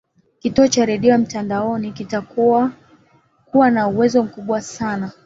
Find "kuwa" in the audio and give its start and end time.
3.45-3.71